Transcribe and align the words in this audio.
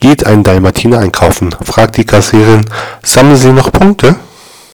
Geht 0.00 0.26
ein 0.26 0.42
Dalmatiner 0.42 0.98
einkaufen, 0.98 1.54
fragt 1.62 1.98
die 1.98 2.06
Kassiererin, 2.06 2.64
sammeln 3.02 3.36
Sie 3.36 3.52
noch 3.52 3.70
Punkte? 3.70 4.16